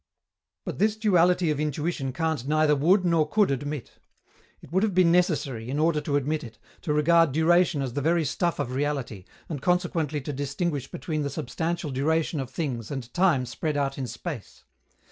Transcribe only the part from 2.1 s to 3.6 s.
Kant neither would nor could